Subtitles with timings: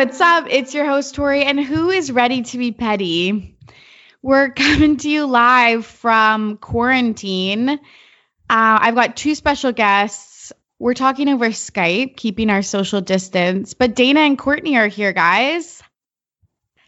[0.00, 0.46] Hi, what's up?
[0.48, 3.58] It's your host, Tori, and who is ready to be petty?
[4.22, 7.68] We're coming to you live from quarantine.
[7.68, 7.76] Uh,
[8.48, 10.54] I've got two special guests.
[10.78, 15.82] We're talking over Skype, keeping our social distance, but Dana and Courtney are here, guys.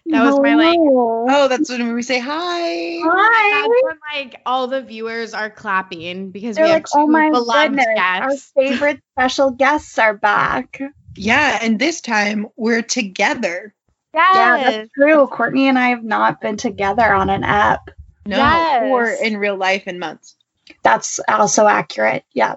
[0.07, 0.79] That was my like.
[0.81, 2.99] Oh, that's when we say hi.
[3.05, 3.61] Hi.
[3.61, 7.07] That's when like all the viewers are clapping because They're we have like, two oh
[7.09, 8.53] my beloved goodness, guests.
[8.57, 10.81] our favorite special guests are back.
[11.17, 13.75] Yeah, and this time we're together.
[14.15, 15.27] Yeah, that's true.
[15.27, 17.91] Courtney and I have not been together on an app.
[18.27, 18.83] No, Yes.
[18.85, 20.37] or in real life in months.
[20.83, 22.25] That's also accurate.
[22.33, 22.57] Yeah.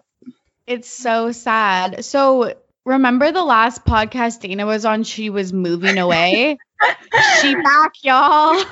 [0.67, 2.03] It's so sad.
[2.05, 2.53] So
[2.85, 5.03] remember the last podcast Dana was on?
[5.03, 6.57] She was moving away.
[7.41, 8.63] she back, y'all.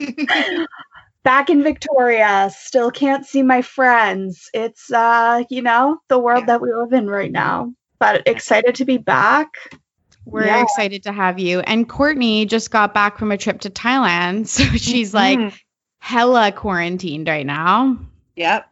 [1.24, 4.50] Back in Victoria, still can't see my friends.
[4.52, 6.46] It's uh, you know, the world Yeah.
[6.46, 7.72] that we live in right now.
[8.02, 9.54] But excited to be back.
[10.24, 10.62] We're Yeah.
[10.64, 11.60] excited to have you.
[11.60, 14.46] And Courtney just got back from a trip to Thailand.
[14.48, 15.54] So she's like Mhm.
[16.00, 17.98] hella quarantined right now.
[18.34, 18.68] Yep.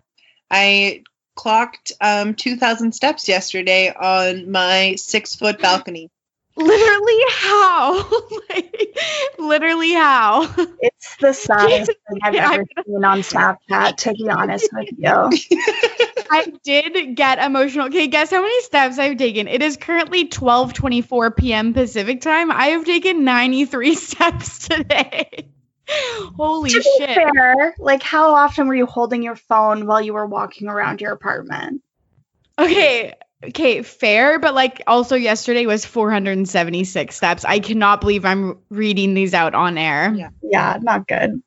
[0.50, 1.04] I
[1.36, 6.10] clocked um 2,000 steps yesterday on my six foot balcony.
[6.56, 8.10] Literally how?
[8.50, 8.98] like,
[9.38, 10.54] literally how?
[10.80, 15.30] It's the saddest thing I've Yeah, ever seen on Snapchat, to be honest with you.
[16.30, 17.86] I did get emotional.
[17.86, 19.48] Okay, guess how many steps I've taken?
[19.48, 21.74] It is currently 12:24 p.m.
[21.74, 22.50] Pacific time.
[22.52, 25.48] I have taken 93 steps today.
[26.36, 27.16] Holy to shit.
[27.16, 31.12] fair, like how often were you holding your phone while you were walking around your
[31.12, 31.82] apartment?
[32.58, 37.44] Okay, okay, fair, but like also yesterday was 476 steps.
[37.44, 40.12] I cannot believe I'm reading these out on air.
[40.14, 40.30] Yeah.
[40.42, 41.42] Yeah, not good.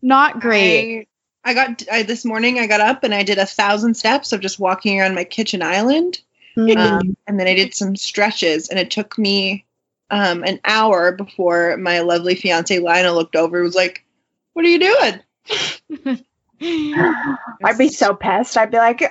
[0.00, 1.08] Not great.
[1.44, 2.58] I, I got I, this morning.
[2.58, 5.62] I got up and I did a thousand steps of just walking around my kitchen
[5.62, 6.20] island,
[6.54, 6.76] Mm.
[6.76, 8.68] um, and then I did some stretches.
[8.68, 9.64] And it took me
[10.10, 13.56] um, an hour before my lovely fiance Lionel looked over.
[13.56, 14.04] and was like,
[14.52, 16.20] "What are you doing?"
[16.60, 18.56] I'd be so pissed.
[18.58, 19.02] I'd be like,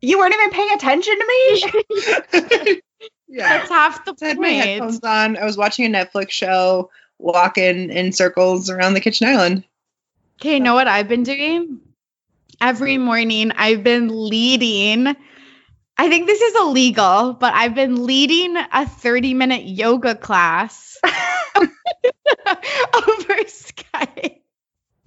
[0.00, 2.80] you weren't even paying attention to me?
[3.28, 3.58] yeah.
[3.58, 5.36] That's half the I had my headphones on.
[5.36, 9.64] I was watching a Netflix show, walking in circles around the kitchen island.
[10.40, 11.80] Okay, you know what I've been doing?
[12.60, 15.14] Every morning I've been leading.
[15.96, 20.98] I think this is illegal, but I've been leading a 30 minute yoga class
[21.56, 24.40] over Skype.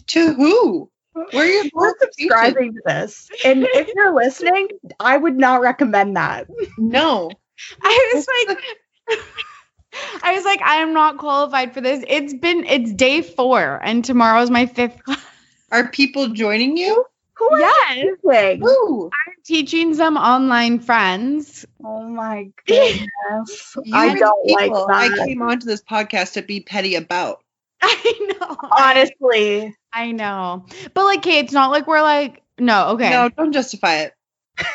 [0.07, 0.91] To who?
[1.13, 3.29] Where are you We're subscribing to this.
[3.45, 4.69] And if you're listening,
[4.99, 6.47] I would not recommend that.
[6.77, 7.31] No.
[7.81, 9.19] I was like,
[10.23, 12.03] I was like, I am not qualified for this.
[12.07, 15.23] It's been, it's day four, and tomorrow's my fifth class.
[15.71, 17.05] Are people joining you?
[17.35, 18.61] Who are Yes, you doing?
[18.61, 19.05] Who?
[19.05, 21.65] I'm teaching some online friends.
[21.83, 23.75] Oh my goodness.
[23.93, 24.87] I don't like that.
[24.89, 27.42] I came onto this podcast to be petty about.
[27.85, 28.57] I know.
[28.71, 29.75] Honestly.
[29.93, 30.65] I know.
[30.93, 33.09] But like, okay, it's not like we're like, no, okay.
[33.09, 34.13] No, don't justify it.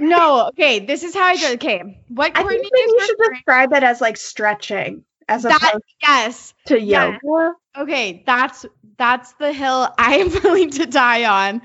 [0.00, 0.80] No, okay.
[0.80, 1.52] This is how I do.
[1.52, 2.02] Okay.
[2.08, 5.84] What I think maybe you should referring- describe it as like stretching as that opposed
[6.02, 6.54] yes.
[6.66, 7.20] to yes.
[7.22, 7.54] yoga.
[7.76, 8.66] Okay, that's
[8.98, 11.62] that's the hill I am willing to die on.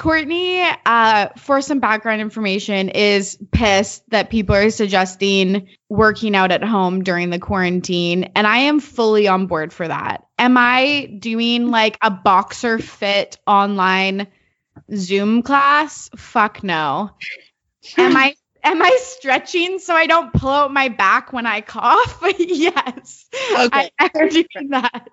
[0.00, 6.64] Courtney, uh, for some background information, is pissed that people are suggesting working out at
[6.64, 10.24] home during the quarantine, and I am fully on board for that.
[10.38, 14.28] Am I doing like a boxer fit online
[14.96, 16.08] Zoom class?
[16.16, 17.10] Fuck no.
[17.98, 22.22] Am I am I stretching so I don't pull out my back when I cough?
[22.38, 23.26] yes.
[23.52, 23.90] Okay.
[23.98, 25.08] I am doing that.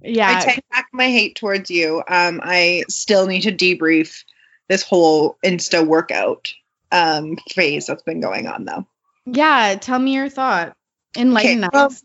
[0.00, 0.38] Yeah.
[0.38, 2.02] I take back my hate towards you.
[2.06, 4.24] Um, I still need to debrief
[4.68, 6.52] this whole Insta workout
[6.92, 8.86] um, phase that's been going on, though.
[9.26, 9.76] yeah.
[9.80, 10.76] Tell me your thought.
[11.16, 12.02] Enlighten Okay, well, us.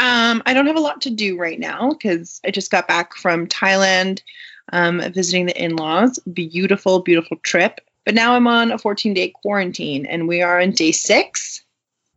[0.00, 3.14] Um, I don't have a lot to do right now because I just got back
[3.14, 4.20] from Thailand,
[4.72, 6.18] um, visiting the in-laws.
[6.30, 7.80] Beautiful, beautiful trip.
[8.04, 11.62] But now I'm on a 14-day quarantine, and we are on day six.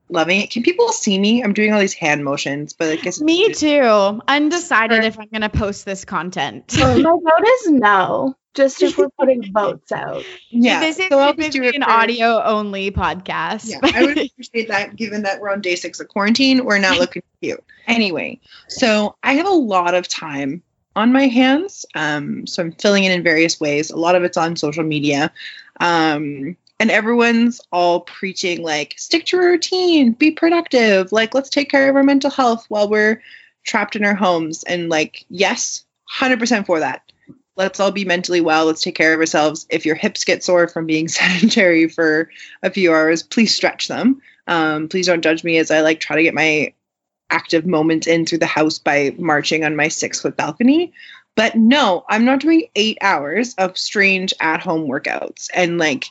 [0.09, 0.49] Loving it.
[0.51, 1.43] Can people see me?
[1.43, 4.21] I'm doing all these hand motions, but I guess Me too.
[4.27, 5.03] Undecided Sure.
[5.03, 6.71] if I'm gonna post this content.
[6.71, 8.35] So my vote is no.
[8.53, 10.23] Just if we're putting votes out.
[10.49, 10.79] Yeah.
[10.79, 13.69] this is so I'll just do an for- audio only podcast.
[13.69, 16.63] Yeah, I would appreciate that given that we're on day six of quarantine.
[16.65, 17.61] We're not looking cute.
[17.85, 18.39] Anyway,
[18.69, 20.63] so I have a lot of time
[20.97, 21.85] on my hands.
[21.94, 23.91] Um, so I'm filling in in various ways.
[23.91, 25.31] A lot of it's on social media.
[25.79, 31.69] Um, and everyone's all preaching like stick to your routine, be productive, like let's take
[31.69, 33.21] care of our mental health while we're
[33.63, 34.63] trapped in our homes.
[34.63, 35.85] And like, yes,
[36.19, 37.03] 100% for that.
[37.55, 38.65] Let's all be mentally well.
[38.65, 39.67] Let's take care of ourselves.
[39.69, 42.31] If your hips get sore from being sedentary for
[42.63, 44.21] a few hours, please stretch them.
[44.47, 46.73] Um, please don't judge me as I like try to get my
[47.29, 50.94] active moments in through the house by marching on my six foot balcony.
[51.35, 55.50] But no, I'm not doing eight hours of strange at home workouts.
[55.53, 56.06] And like,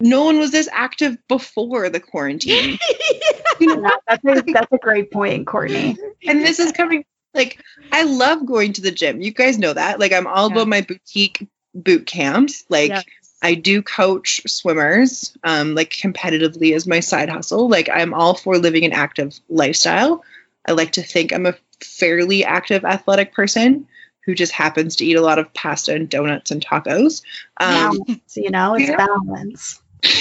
[0.00, 2.78] no one was this active before the quarantine.
[3.60, 5.96] you know, Yeah, that's a that's a great point, Courtney.
[6.26, 7.04] and this is coming
[7.34, 7.60] like
[7.92, 9.20] I love going to the gym.
[9.20, 9.98] You guys know that.
[10.00, 10.54] Like I'm all Yeah.
[10.54, 12.64] about my boutique boot camps.
[12.68, 13.04] Like Yes.
[13.42, 17.68] I do coach swimmers, um, like competitively as my side hustle.
[17.68, 20.24] Like I'm all for living an active lifestyle.
[20.66, 23.86] I like to think I'm a fairly active athletic person
[24.24, 27.22] who just happens to eat a lot of pasta and donuts and tacos.
[27.58, 28.96] Um, balance, you know, it's yeah.
[28.96, 29.80] balance.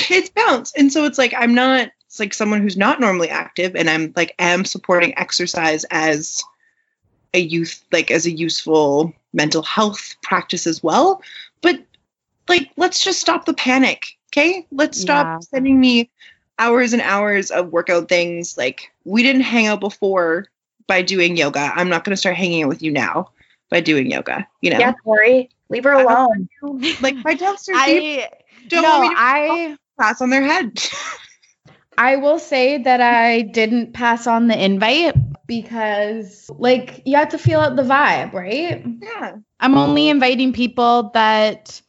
[0.10, 3.76] it's balance and so it's like i'm not it's like someone who's not normally active
[3.76, 6.44] and i'm like am supporting exercise as
[7.34, 11.22] a youth like as a useful mental health practice as well
[11.62, 11.80] but
[12.48, 15.40] like let's just stop the panic okay let's stop Yeah.
[15.40, 16.10] sending me
[16.60, 20.48] hours and hours of workout things like we didn't hang out before
[20.88, 23.30] by doing yoga i'm not going to start hanging out with you now
[23.70, 26.50] by doing yoga you know Yeah, Tori, leave her alone.
[27.00, 28.30] like my neighbors I
[28.68, 30.80] don't no, want me to I pass on their head
[31.98, 35.16] I will say that I didn't pass on the invite
[35.48, 38.86] because like you have to feel out the vibe, right?
[39.02, 41.82] yeah I'm only inviting people that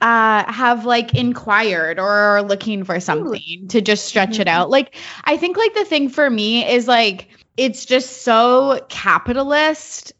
[0.00, 4.70] uh have like inquired or are looking for something to just stretch it out.
[4.70, 4.94] Like
[5.24, 10.12] I think like the thing for me is like it's just so capitalist.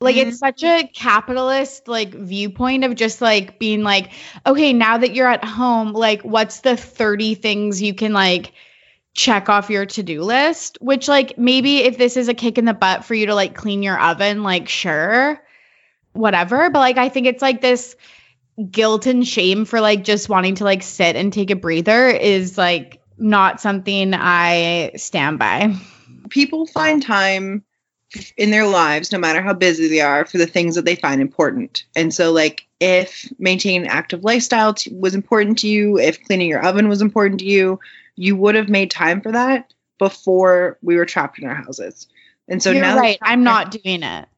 [0.00, 4.12] Like it's such a capitalist like viewpoint of just like being like
[4.46, 8.52] okay, now that you're at home, like what's the 30 things you can like
[9.14, 12.74] check off your to-do list, which like maybe if this is a kick in the
[12.74, 15.40] butt for you to like clean your oven, like sure
[16.12, 16.70] whatever.
[16.70, 17.96] But like i think it's like this
[18.70, 22.56] guilt and shame for like just wanting to like sit and take a breather is
[22.56, 25.74] like not something i stand by
[26.30, 27.64] people find time
[28.36, 31.20] in their lives, no matter how busy they are, for the things that they find
[31.20, 31.84] important.
[31.94, 36.48] And so, like, if maintaining an active lifestyle t- was important to you, if cleaning
[36.48, 37.80] your oven was important to you,
[38.14, 42.06] you would have made time for that before we were trapped in our houses.
[42.48, 44.28] And so you're now, right i'm not doing it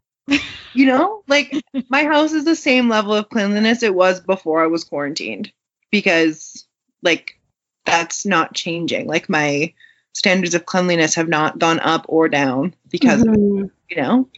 [0.75, 1.55] you know, like
[1.89, 5.53] my house is the same level of cleanliness it was before I was quarantined
[5.91, 6.67] because,
[7.03, 7.39] like,
[7.87, 9.07] that's not changing.
[9.07, 9.73] Like, my
[10.15, 13.71] standards of cleanliness have not gone up or down because of Mhm.
[13.91, 14.29] you know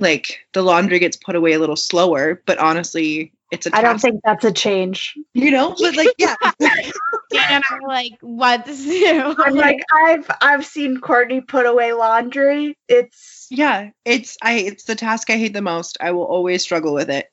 [0.00, 4.00] like the laundry gets put away a little slower but honestly it's a I don't
[4.00, 5.16] think that's a change.
[5.32, 6.34] you know but like yeah.
[7.36, 12.76] And i'm like what's new I'm like, I've I've seen Courtney put away laundry.
[12.88, 15.96] It's yeah it's i it's the task i hate the most.
[16.00, 17.30] I will always struggle with it.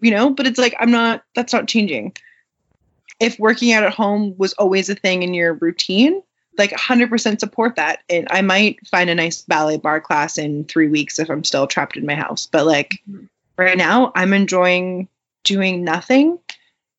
[0.00, 2.14] You know but it's like i'm not that's not changing.
[3.18, 6.22] If working out at home was always a thing in your routine
[6.58, 8.00] like 100% support that.
[8.10, 11.66] And i might find a nice ballet bar class in three weeks if i'm still
[11.66, 12.46] trapped in my house.
[12.46, 13.24] But like mm-hmm.
[13.56, 15.08] right now i'm enjoying
[15.44, 16.38] doing nothing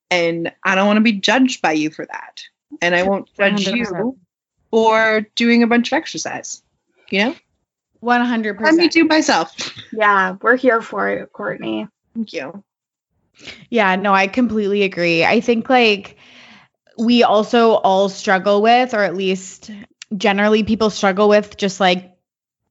[0.09, 2.41] and i don't want to be judged by you for that
[2.81, 3.75] and i won't judge 100%.
[3.75, 4.17] you
[4.71, 6.61] for doing a bunch of exercise
[7.09, 7.35] you know
[8.03, 9.55] 100% let me do myself
[9.93, 11.87] yeah, we're here for it, Courtney.
[12.15, 12.63] thank you
[13.69, 15.23] Yeah, no, I completely agree.
[15.23, 16.17] I think like
[16.97, 19.71] we also all struggle with, or at least
[20.15, 22.15] generally people struggle with just like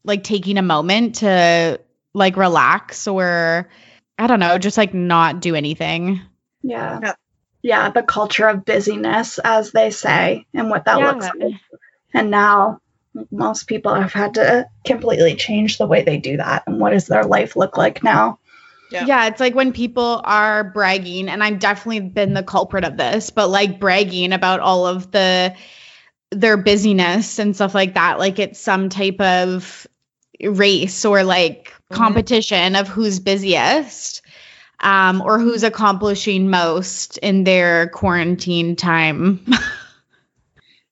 [0.04, 1.80] like taking a moment to
[2.14, 3.68] like relax or
[4.20, 6.20] I don't know, just like not do anything.
[6.62, 7.00] Yeah.
[7.02, 7.14] Yeah.
[7.62, 11.12] Yeah, the culture of busyness, as they say, and what that Yeah.
[11.12, 11.54] looks like.
[12.14, 12.80] And now
[13.30, 16.64] most people have had to completely change the way they do that.
[16.66, 18.38] And what does their life look like now?
[18.90, 19.06] Yeah.
[19.06, 19.26] Yeah.
[19.26, 23.48] it's like when people are bragging, and I've definitely been the culprit of this, but
[23.48, 25.54] like bragging about all of the
[26.30, 29.86] their busyness and stuff like that, like it's some type of
[30.42, 31.96] race or like Mhm.
[31.96, 34.22] competition of who's busiest.
[34.82, 39.44] Um, or who's accomplishing most in their quarantine time.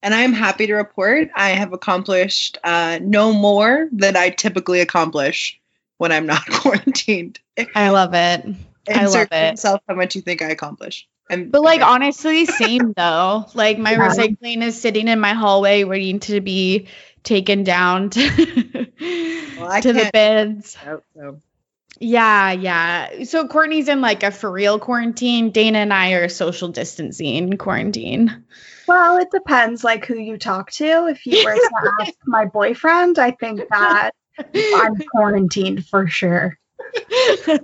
[0.02, 5.60] and i'm happy to report i have accomplished uh, no more than i typically accomplish
[5.98, 7.38] when i'm not quarantined
[7.74, 8.44] I love it.
[8.94, 9.50] I love Insert it.
[9.52, 13.46] yourself how much you think i accomplish and But like honestly, same though.
[13.54, 14.08] Like my Yeah.
[14.08, 16.88] recycling is sitting in my hallway waiting to be
[17.28, 18.20] taken down to,
[19.60, 20.76] I to the can't- bins.
[21.14, 21.40] so.
[22.00, 23.24] Yeah, yeah.
[23.24, 25.50] So Courtney's in like a for real quarantine.
[25.50, 28.44] Dana and I are social distancing quarantine.
[28.86, 31.08] Well, it depends like who you talk to.
[31.08, 36.56] If you were to ask my boyfriend, I think that I'm quarantined for sure.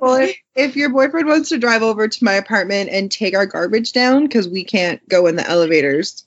[0.00, 3.46] well if, if your boyfriend wants to drive over to my apartment and take our
[3.46, 6.26] garbage down because we can't go in the elevators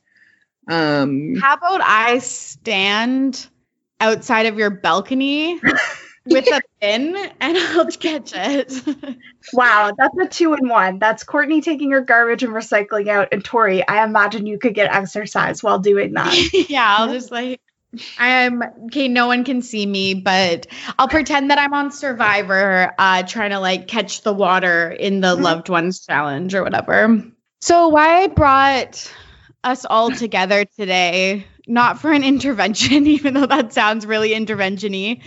[0.68, 3.48] Um, How about I stand
[4.00, 5.60] outside of your balcony
[6.30, 8.74] with a pin and I'll catch it.
[9.54, 11.00] Wow, that's a two in one.
[11.00, 13.88] That's Courtney taking her garbage and recycling out, and Tori.
[13.88, 16.36] I imagine you could get exercise while doing that.
[16.70, 17.62] yeah, I'll just like
[18.20, 20.68] I'm okay, no one can see me, but
[21.00, 25.36] I'll pretend that I'm on Survivor, uh, trying to like catch the water in the
[25.36, 27.24] loved ones challenge or whatever.
[27.62, 29.12] So why I brought
[29.64, 35.22] us all together today, not for an intervention, even though that sounds really intervention-y,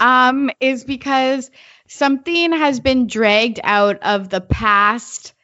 [0.00, 1.50] um, is because
[1.88, 5.34] something has been dragged out of the past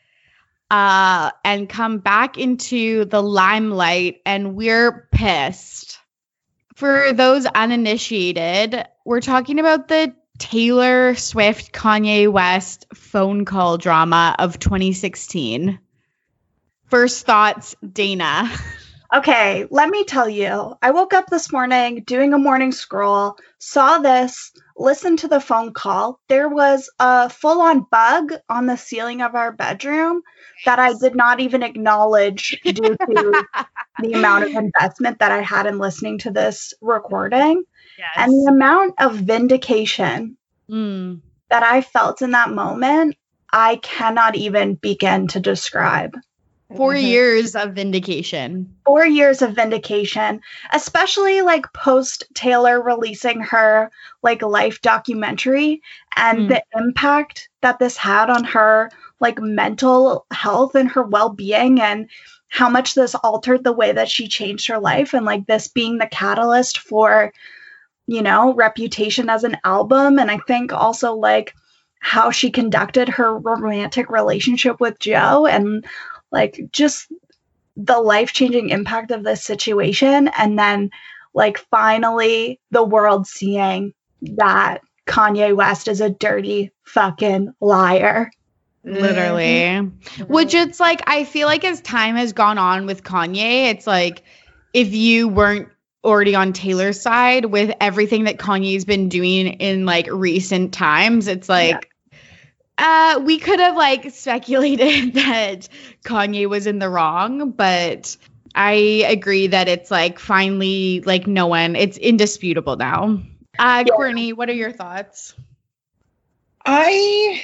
[0.71, 5.99] uh, and come back into the limelight, and we're pissed.
[6.77, 14.59] For those uninitiated, we're talking about the Taylor Swift Kanye West phone call drama of
[14.59, 15.79] 2016.
[16.91, 18.51] First thoughts, Dana.
[19.13, 20.75] Okay, let me tell you.
[20.83, 25.73] I woke up this morning doing a morning scroll, saw this, listened to the phone
[25.73, 26.21] call.
[26.29, 30.23] There was a full on bug on the ceiling of our bedroom
[30.65, 33.45] that I did not even acknowledge due to
[33.99, 37.65] the amount of investment that I had in listening to this recording
[37.99, 38.09] Yes.
[38.17, 40.37] and the amount of vindication
[40.71, 41.21] Mm.
[41.51, 43.17] that I felt in that moment.
[43.53, 46.17] I cannot even begin to describe.
[46.77, 47.03] Four Mhm.
[47.03, 48.75] years of vindication.
[48.87, 50.41] four years of vindication,
[50.73, 53.91] especially like post Taylor releasing her
[54.23, 55.81] like life documentary
[56.17, 56.49] and Mm.
[56.49, 62.09] the impact that this had on her like mental health and her well-being and
[62.49, 65.99] how much this altered the way that she changed her life and like this being
[65.99, 67.33] the catalyst for
[68.09, 71.55] you know reputation as an album and i think also like
[72.01, 75.85] how she conducted her romantic relationship with joe and
[76.31, 77.11] like just
[77.77, 80.29] the life changing impact of this situation.
[80.29, 80.91] And then,
[81.35, 88.31] like, finally, the world seeing that Kanye West is a dirty fucking liar.
[88.85, 89.43] Literally.
[89.43, 90.29] Mhm.
[90.29, 94.23] Which it's like, I feel like as time has gone on with Kanye, it's like
[94.73, 95.69] if you weren't
[96.03, 101.49] already on Taylor's side with everything that Kanye's been doing in like recent times, it's
[101.49, 101.90] like,
[102.81, 105.69] uh, we could have like speculated that
[106.05, 108.17] Kanye was in the wrong, but
[108.55, 108.73] I
[109.09, 113.21] agree that it's like finally like no one, it's indisputable now.
[113.59, 113.93] Uh, Yeah.
[113.97, 115.35] Courtney, what are your thoughts?
[116.65, 117.43] I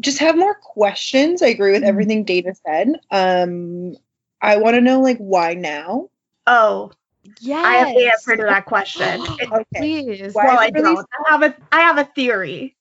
[0.00, 1.42] just have more questions.
[1.42, 1.88] I agree with Mhm.
[1.88, 2.88] everything Dana said.
[3.10, 3.96] Um,
[4.40, 6.08] I want to know like why now?
[6.46, 6.92] Oh,
[7.40, 7.64] Yes.
[7.64, 9.24] I have the answer to that question.
[9.52, 9.64] Okay.
[9.76, 10.34] Please.
[10.34, 11.06] Why well, I it don't.
[11.28, 12.76] I have a I have a theory.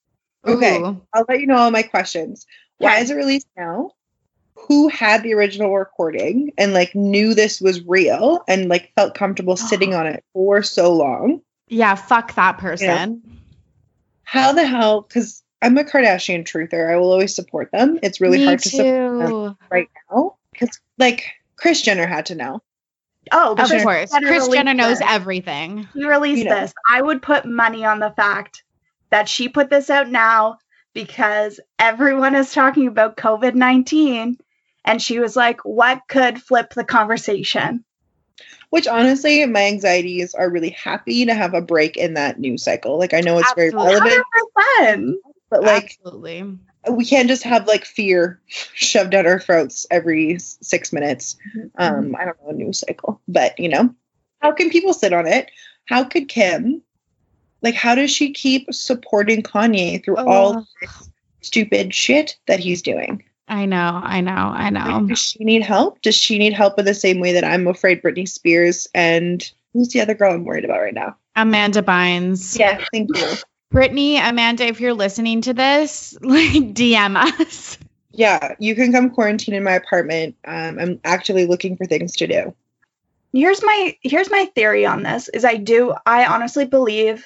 [0.48, 0.80] Okay.
[0.80, 1.02] Ooh.
[1.14, 2.46] I'll let you know all my questions.
[2.78, 3.02] Why Okay.
[3.04, 3.92] is it released now?
[4.68, 9.56] Who had the original recording and like knew this was real and like felt comfortable
[9.58, 11.42] sitting on it for so long?
[11.68, 13.22] Yeah, fuck that person.
[14.24, 15.02] How the hell?
[15.02, 16.92] Because I'm a Kardashian truther.
[16.92, 18.00] I will always support them.
[18.04, 18.86] It's really Me hard to support
[19.28, 22.62] them right now because like Kris Jenner had to know.
[23.32, 24.12] Oh, Of Kris course.
[24.12, 25.08] Jenner Kris Jenner knows this.
[25.10, 25.88] everything.
[25.94, 26.60] He released You know.
[26.62, 26.74] this.
[26.90, 28.64] I would put money on the fact
[29.12, 30.58] that she put this out now
[30.94, 34.38] because everyone is talking about COVID 19.
[34.84, 37.86] And she was like, what could flip the conversation?
[38.72, 42.98] Which honestly, my anxieties are really happy to have a break in that news cycle.
[42.98, 44.24] Like I know it's very relevant,
[44.80, 45.14] 100%.
[45.50, 46.58] but like Absolutely.
[46.90, 51.36] we can't just have like fear shoved down our throats every six minutes.
[51.76, 53.94] Um, I don't know a news cycle, but you know,
[54.40, 55.52] how can people sit on it?
[55.86, 56.82] How could Kim,
[57.62, 61.10] like, how does she keep supporting Kanye through all this
[61.42, 63.24] stupid shit that he's doing?
[63.48, 65.08] I know, I know, I Like, know.
[65.08, 66.02] does she need help?
[66.02, 69.90] Does she need help in the same way that I'm afraid Britney Spears and who's
[69.90, 71.18] the other girl I'm worried about right now?
[71.36, 72.58] Amanda Bynes.
[72.58, 73.28] Yeah, thank you.
[73.74, 77.78] Britney, Amanda, if you're listening to this, like DM us.
[78.12, 80.36] Yeah, you can come quarantine in my apartment.
[80.46, 82.54] Um, I'm actively looking for things to do.
[83.34, 87.26] Here's my here's my theory on this is i do i honestly believe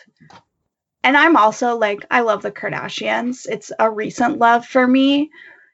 [1.03, 3.47] and i'm also like i love the kardashians.
[3.47, 5.31] It's a recent love for me.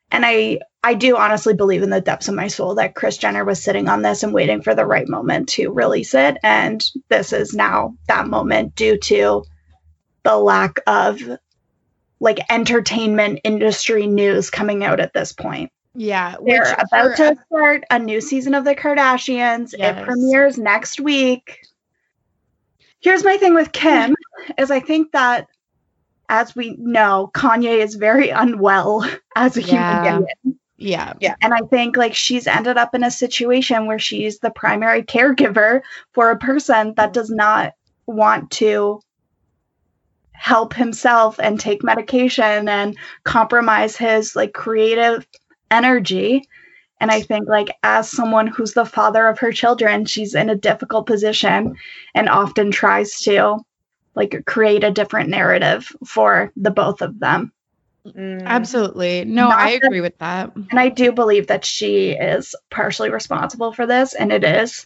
[0.10, 3.44] And i i do honestly believe in the depths of my soul that kris jenner
[3.44, 6.38] was sitting on this and waiting for the right moment to release it.
[6.44, 9.44] And this is now that moment due to
[10.24, 11.20] the lack of
[12.22, 16.36] like entertainment industry news coming out at this point Yeah.
[16.44, 19.74] they're about for- to start a new season of the Kardashians.
[19.78, 19.98] Yes.
[19.98, 21.60] It premieres next week.
[23.00, 24.16] Here's my thing with Kim
[24.58, 25.48] is I think that
[26.30, 29.06] as we know, Kanye is very unwell
[29.36, 30.04] as a Yeah.
[30.04, 30.58] human being.
[30.78, 31.14] Yeah.
[31.20, 31.36] Yeah.
[31.42, 35.82] And I think like she's ended up in a situation where she's the primary caregiver
[36.14, 37.74] for a person that does not
[38.08, 39.00] want to
[40.32, 45.24] help himself and take medication and compromise his like creative
[45.72, 46.48] energy.
[47.00, 50.56] And I think like as someone who's the father of her children, she's in a
[50.56, 51.78] difficult position
[52.14, 53.58] and often tries to
[54.14, 57.52] like create a different narrative for the both of them.
[58.06, 58.44] Mm.
[58.46, 59.26] Absolutely.
[59.26, 60.56] No, Not I that- agree with that.
[60.56, 64.86] And I do believe that she is partially responsible for this and it is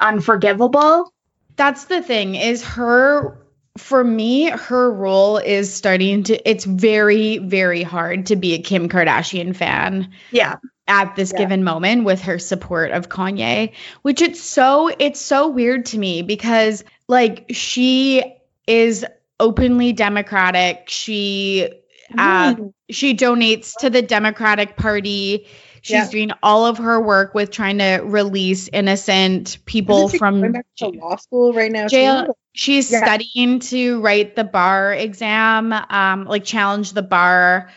[0.00, 1.12] unforgivable.
[1.56, 3.38] That's the thing is her
[3.76, 8.88] for me her role is starting to it's very very hard to be a Kim
[8.88, 10.56] Kardashian fan Yeah.
[10.88, 11.38] at this Yeah.
[11.38, 16.22] given moment with her support of Kanye, which it's so it's so weird to me
[16.22, 18.22] because like she
[18.66, 19.04] is
[19.38, 20.84] openly democratic.
[20.88, 21.68] She
[22.16, 22.72] uh, Mm.
[22.88, 25.46] she donates to the Democratic Party.
[25.82, 26.08] She's Yeah.
[26.10, 31.70] doing all of her work with trying to release innocent people from law school right
[31.70, 31.88] now.
[31.88, 32.26] jail.
[32.26, 32.32] too?
[32.56, 33.04] She's Yeah.
[33.04, 37.70] studying to write the bar exam, um, like challenge the bar.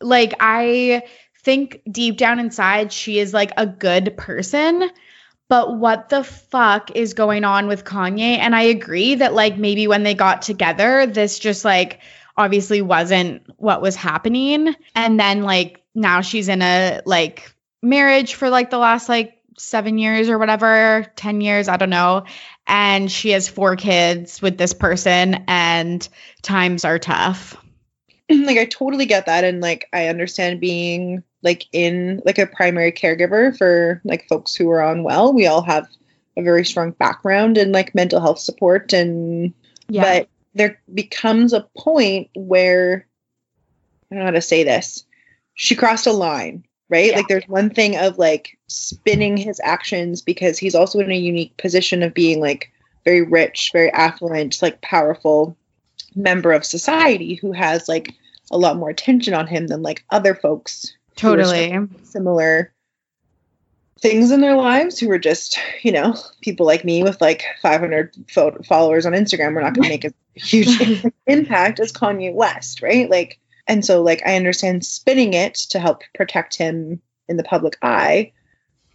[0.00, 1.02] Like I
[1.44, 4.90] think deep down inside she is like a good person.
[5.48, 8.36] But what the fuck is going on with Kanye?
[8.38, 12.00] And I agree that like maybe when they got together, this just like
[12.36, 14.74] obviously wasn't what was happening.
[14.94, 19.98] And then like now she's in a like marriage for like the last like seven
[19.98, 22.24] years or whatever, 10 years, I don't know.
[22.66, 26.06] And she has four kids with this person, and
[26.42, 27.56] times are tough.
[28.30, 32.92] like I totally get that and like I understand being like in like a primary
[32.92, 35.32] caregiver for like folks who are on well.
[35.32, 35.88] We all have
[36.36, 39.54] a very strong background in like mental health support and
[40.02, 43.06] but there becomes a point where
[44.10, 45.04] I don't know how to say this.
[45.54, 47.10] She crossed a line, right?
[47.10, 47.16] Yeah.
[47.16, 51.56] Like there's one thing of like spinning his actions because he's also in a unique
[51.56, 52.70] position of being like
[53.04, 55.56] very rich, very affluent, like powerful
[56.14, 58.14] member of society who has like
[58.50, 61.76] a lot more attention on him than like other folks totally.
[62.04, 62.72] similar
[64.00, 68.14] things in their lives who are just, you know, people like me with like 500
[68.30, 69.54] fo- followers on Instagram.
[69.54, 73.10] We're not going to make a huge impact as Kanye West, right?
[73.10, 77.76] Like, and so like I understand spinning it to help protect him in the public
[77.82, 78.32] eye.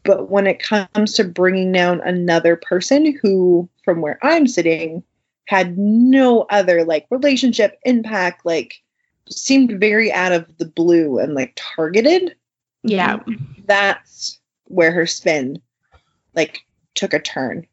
[0.03, 5.03] But when it comes to bringing down another person who, from where I'm sitting,
[5.45, 8.81] had no other like relationship impact, like
[9.29, 12.35] seemed very out of the blue and like targeted,
[12.83, 13.19] Yeah.
[13.65, 15.61] that's where her spin
[16.35, 16.59] like
[16.95, 17.67] took a turn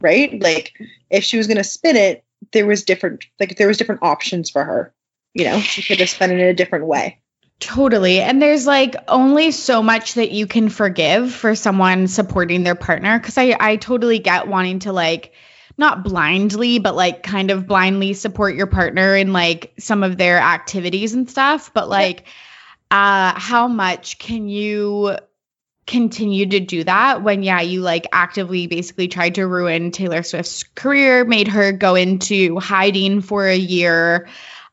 [0.00, 0.72] right like
[1.10, 4.50] if she was going to spin it there was different like there was different options
[4.50, 4.93] for her
[5.34, 7.18] you know she could have spun it in a different way
[7.60, 8.20] Totally.
[8.20, 13.18] And there's like only so much that you can forgive for someone supporting their partner.
[13.20, 15.32] Cause I, I totally get wanting to like,
[15.76, 20.38] not blindly, but like kind of blindly support your partner in like some of their
[20.38, 21.72] activities and stuff.
[21.72, 22.26] But like,
[22.90, 25.16] uh, how much can you
[25.86, 30.62] continue to do that when, yeah, you like actively basically tried to ruin Taylor Swift's
[30.62, 34.28] career, made her go into hiding for a year,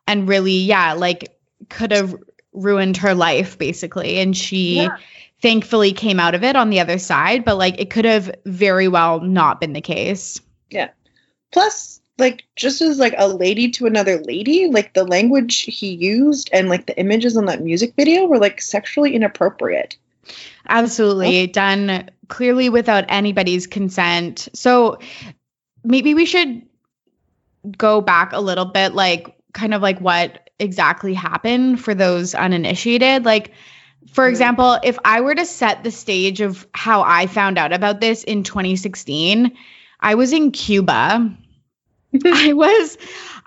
[0.07, 1.37] and really, yeah, like
[1.69, 2.15] could have
[2.53, 4.19] ruined her life basically.
[4.19, 4.97] And she Yeah.
[5.41, 8.87] thankfully came out of it on the other side, but like it could have very
[8.87, 10.41] well not been the case.
[10.69, 10.89] Yeah.
[11.51, 16.49] Plus like just as like a lady to another lady like the language he used
[16.53, 19.97] and like the images on that music video were like sexually inappropriate
[20.67, 21.43] Absolutely.
[21.43, 21.47] Oh.
[21.47, 24.47] Done clearly without anybody's consent.
[24.53, 24.99] So
[25.83, 26.61] maybe we should
[27.77, 33.25] go back a little bit, like, kind of like what exactly happened for those uninitiated.
[33.25, 33.51] Like,
[34.13, 38.01] for example, if I were to set the stage of how I found out about
[38.01, 39.55] this in 2016,
[39.99, 41.35] I was in Cuba.
[42.25, 42.97] I was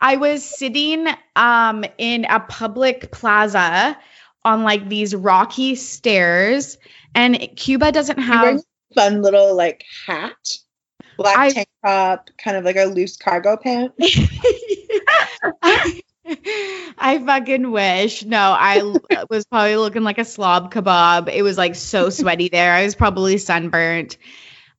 [0.01, 3.99] I was sitting um in a public plaza
[4.45, 6.79] on like these rocky stairs
[7.14, 8.62] and Cuba doesn't have a
[8.95, 10.37] fun little like hat
[11.17, 13.93] black I- tank top kind of like a loose cargo pant
[16.27, 18.25] I fucking wish.
[18.25, 18.83] No, I
[19.29, 21.29] was probably looking like a slob kebab.
[21.33, 22.73] It was like so sweaty there.
[22.73, 24.17] I was probably sunburnt.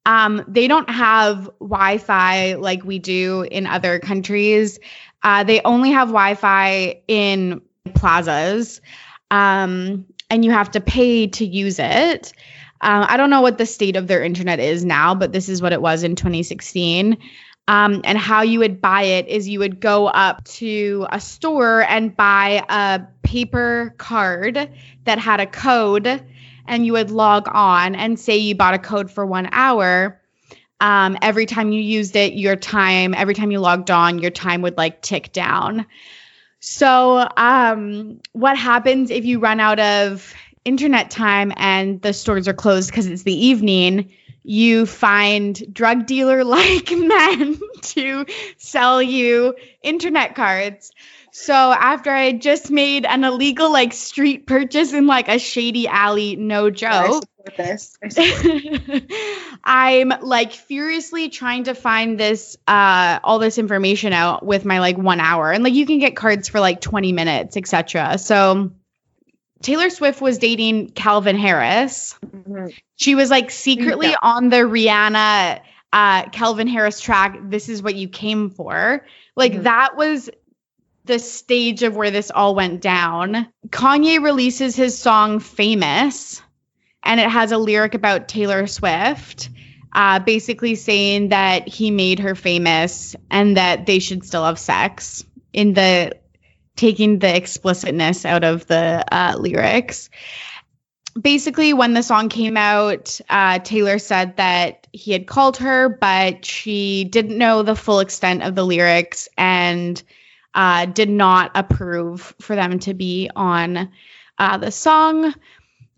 [0.06, 4.80] Um, they don't have Wi-Fi like we do in other countries.
[5.24, 7.62] Uh, they only have Wi-Fi in
[7.96, 8.82] plazas,
[9.32, 12.34] um, and you have to pay to use it.
[12.82, 15.62] Um, I don't know what the state of their internet is now, but this is
[15.62, 17.18] what it was in 2016.
[17.68, 21.82] Um, and how you would buy it is you would go up to a store
[21.82, 24.70] and buy a paper card
[25.06, 26.24] that had a code
[26.68, 30.22] and you would log on and say you bought a code for one hour.
[30.80, 34.62] Um, every time you used it, your time, every time you logged on, your time
[34.62, 35.86] would like tick down.
[36.60, 40.34] So, um, what happens if you run out of
[40.66, 44.12] internet time and the stores are closed because it's the evening?
[44.48, 48.26] You find drug dealer like men to
[48.58, 50.92] sell you internet cards.
[51.32, 56.36] So after I just made an illegal like street purchase in like a shady alley,
[56.36, 57.24] no I joke.
[57.24, 57.98] support this.
[58.04, 59.02] I
[59.64, 64.98] I'm like furiously trying to find this uh all this information out with my like
[64.98, 68.18] 1 hour and like you can get cards for like 20 minutes etc.
[68.18, 68.72] So
[69.66, 72.14] Taylor Swift was dating Calvin Harris.
[72.24, 72.72] Mhm.
[72.98, 74.18] She was like secretly Yeah.
[74.22, 75.60] on the Rihanna
[75.92, 79.04] uh Calvin Harris track This is what you came for.
[79.36, 79.64] Like Mhm.
[79.64, 80.30] that was
[81.06, 83.48] the stage of where this all went down.
[83.70, 86.44] Kanye releases his song Famous
[87.02, 89.50] and it has a lyric about Taylor Swift,
[89.94, 95.24] uh, basically saying that he made her famous and that they should still have sex
[95.54, 96.12] in the
[96.76, 100.10] taking the explicitness out of the uh, lyrics.
[101.20, 106.44] Basically, when the song came out, uh, Taylor said that he had called her, but
[106.44, 110.02] she didn't know the full extent of the lyrics and
[110.54, 113.92] uh, did not approve for them to be on
[114.38, 115.34] uh, the song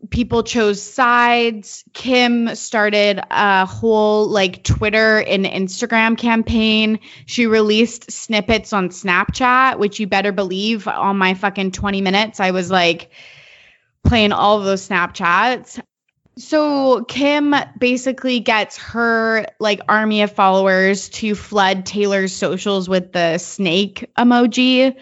[0.10, 1.84] people chose sides.
[1.94, 7.00] Kim started a whole like Twitter and Instagram campaign.
[7.26, 12.52] She released snippets on Snapchat, which you better believe on my fucking 20 minutes, I
[12.52, 13.12] was like
[14.04, 15.82] playing all of those Snapchats.
[16.38, 23.40] So Kim basically gets her like army of followers to flood Taylor's socials with the
[23.40, 24.96] snake emoji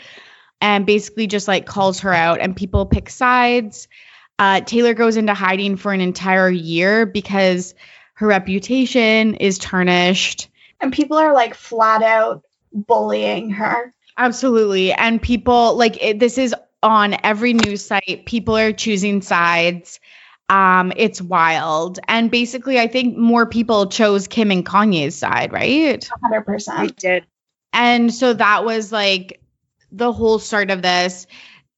[0.61, 3.89] and basically just like calls her out and people pick sides.
[4.37, 7.73] Uh, Taylor goes into hiding for an entire year because
[8.15, 10.49] her reputation is tarnished.
[10.81, 12.43] And people are like flat out
[12.73, 13.93] bullying her.
[14.17, 14.93] Absolutely.
[14.93, 18.25] And people like it, this is on every news site.
[18.25, 19.99] People are choosing sides.
[20.47, 21.99] Um, it's wild.
[22.07, 26.07] And basically, I think more people chose Kim and Kanye's side, right?
[26.23, 26.69] 100%.
[26.69, 27.25] I did.
[27.73, 29.41] And so that was like
[29.91, 31.25] the whole start of this.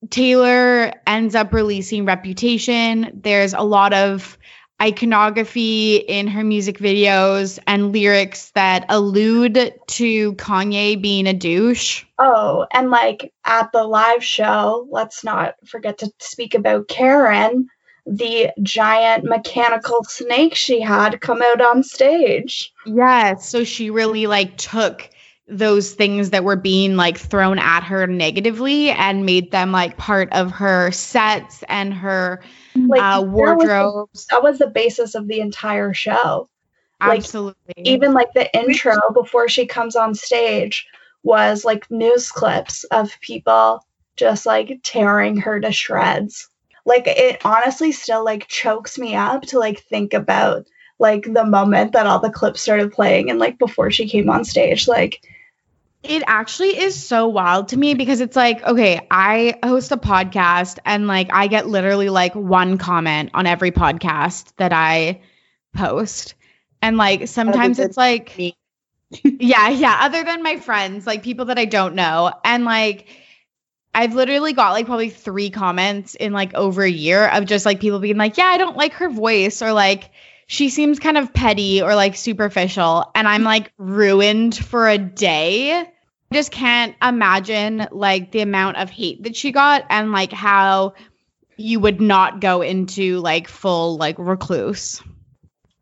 [0.09, 3.19] Taylor ends up releasing Reputation.
[3.23, 4.37] There's a lot of
[4.79, 12.05] iconography in her music videos and lyrics that allude to Kanye being a douche.
[12.19, 17.65] Oh, and like at the live show, let's not forget to speak about Karyn,
[18.05, 22.71] the giant mechanical snake she had come out on stage.
[22.85, 23.49] Yes.
[23.49, 25.09] So she really like took
[25.49, 30.31] those things that were being like thrown at her negatively and made them like part
[30.33, 32.41] of her sets and her
[32.75, 34.25] Like uh, that was the- wardrobes.
[34.29, 36.49] that was the basis of the entire show.
[36.99, 37.73] like, Absolutely.
[37.77, 40.85] Even like the intro before she comes on stage
[41.23, 43.85] was like news clips of people
[44.17, 46.49] just like tearing her to shreds.
[46.85, 50.67] Like it honestly still like chokes me up to like think about
[50.99, 54.43] like the moment that all the clips started playing and like before she came on
[54.43, 55.21] stage like
[56.07, 60.79] It actually is so wild to me because it's like, okay, I host a podcast
[60.85, 65.21] and like I get literally like one comment on every podcast that I
[65.75, 66.35] post.
[66.81, 68.37] And like sometimes it's like,
[69.23, 72.31] yeah, yeah, other than my friends, like people that I don't know.
[72.43, 73.07] And like,
[73.93, 77.79] I've literally got like probably three comments in like over a year of just like
[77.79, 80.11] people being like, yeah, I don't like her voice or like,
[80.47, 85.85] she seems kind of petty or like superficial and i'm like ruined for a day
[86.31, 90.93] just can't imagine like the amount of hate that she got and like how
[91.55, 95.01] you would not go into like full like recluse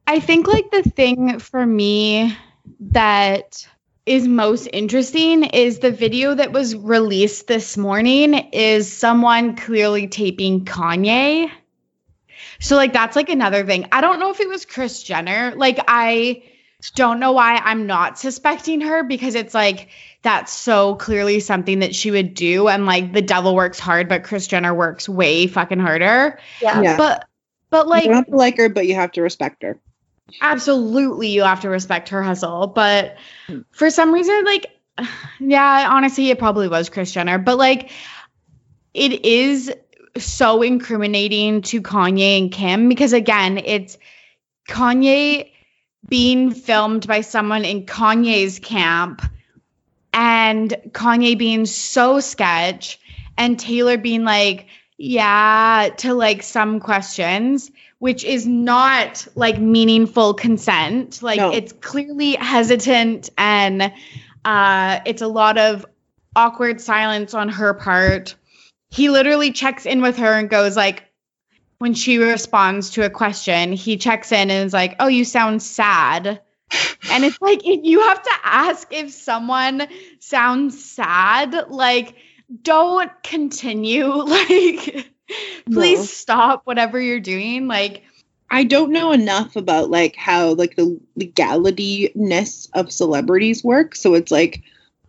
[0.08, 2.36] i think like the thing for me
[2.80, 3.68] that
[4.06, 10.64] is most interesting is the video that was released this morning is someone clearly taping
[10.64, 11.50] kanye
[12.60, 13.88] so like that's like another thing.
[13.92, 15.54] I don't know if it was Kris Jenner.
[15.56, 16.44] Like I
[16.92, 19.90] don't know why I'm not suspecting her because it's like
[20.22, 24.24] that's so clearly something that she would do and like the devil works hard but
[24.24, 26.40] Kris Jenner works way fucking harder.
[26.62, 26.98] yeah, Yeah.
[26.98, 27.28] But
[27.70, 29.80] but you like don't have to like her, but you have to respect her.
[30.42, 33.18] absolutely you have to respect her hustle but
[33.48, 33.62] hmm.
[33.72, 34.68] for some reason like
[35.40, 37.92] yeah honestly it probably was kris jenner but like
[38.94, 39.72] it is
[40.18, 43.98] so incriminating to kanye and kim because again it's
[44.68, 45.52] kanye
[46.08, 49.22] being filmed by someone in kanye's camp
[50.14, 53.00] and kanye being so sketch
[53.38, 61.24] and taylor being like yeah to like some questions which is not like meaningful consent.
[61.24, 61.52] Like No.
[61.52, 63.92] it's clearly hesitant and
[64.44, 65.86] uh, it's a lot of
[66.36, 68.36] awkward silence on her part.
[68.90, 71.05] He literally checks in with her and goes like,
[71.78, 75.62] when she responds to a question, he checks in and is like, "Oh, you sound
[75.62, 76.42] sad."
[77.12, 79.88] and it's like you have to ask if someone
[80.20, 82.16] sounds sad, like
[82.62, 84.06] don't continue.
[84.26, 85.12] Like
[85.72, 86.06] please No.
[86.06, 87.68] stop whatever you're doing.
[87.68, 88.04] Like
[88.50, 93.96] I don't know enough about like how like the legality-ness of celebrities work.
[93.96, 94.62] So it's like,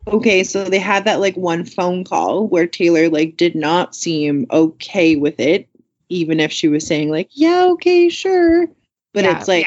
[0.08, 4.46] okay, so they had that like one phone call where Taylor like did not seem
[4.50, 5.68] okay with it,
[6.08, 8.66] even if she was saying like, yeah, okay, sure.
[9.12, 9.36] But Yeah.
[9.36, 9.66] it's like,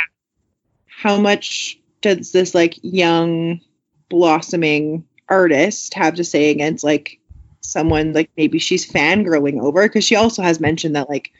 [0.87, 3.61] how much does this like young
[4.09, 7.19] blossoming artist have to say against like
[7.61, 9.83] someone like maybe she's fangirling over?
[9.83, 11.31] Because she also has mentioned that like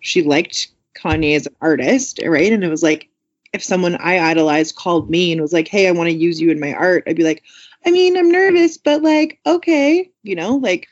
[0.00, 2.52] she liked Kanye as an artist, right?
[2.52, 3.08] And it was like,
[3.52, 6.50] if someone I idolized called me and was like, hey, I want to use you
[6.50, 7.42] in my art, I'd be like,
[7.84, 10.88] I mean, I'm nervous, but like, okay, you know, like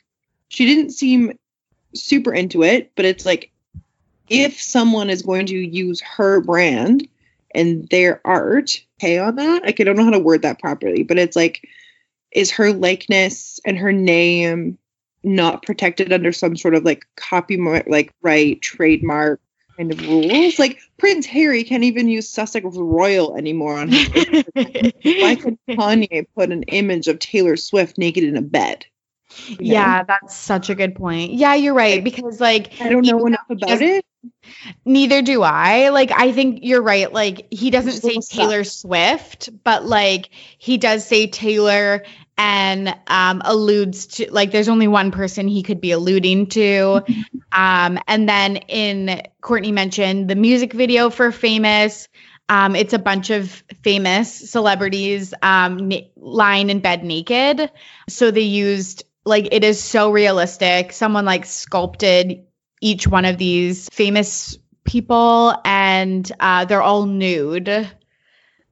[0.49, 1.39] she didn't seem
[1.95, 3.51] super into it, but it's like,
[4.29, 7.09] if someone is going to use her brand
[7.55, 9.63] and their art, pay on that.
[9.65, 11.67] Like, I don't know how to word that properly, but it's like,
[12.33, 14.79] is her likeness and her name
[15.25, 19.41] not protected under some sort of like copyright, like right trademark
[19.77, 20.59] kind of rules?
[20.59, 24.09] Like Prince Harry can't even use Sussex Royal anymore on his.
[24.55, 28.85] Why could Kanye put an image of Taylor Swift naked in a bed?
[29.59, 29.95] You know?
[29.95, 31.33] Yeah, that's such a good point.
[31.33, 34.05] Yeah, you're right because like I don't know enough about it.
[34.85, 35.91] Neither do I.
[35.91, 37.13] Like I think you're right.
[37.13, 42.05] Like he doesn't say Taylor Swift, but like he does say Taylor
[42.37, 47.03] and um alludes to like there's only one person he could be alluding to.
[47.53, 52.09] um and then in Courtney mentioned the music video for Famous.
[52.49, 53.51] Um it's a bunch of
[53.83, 57.71] famous celebrities um na- lying in bed naked.
[58.09, 60.93] So they used like it is so realistic.
[60.93, 62.47] Someone like sculpted
[62.81, 67.69] each one of these famous people and uh, they're all nude.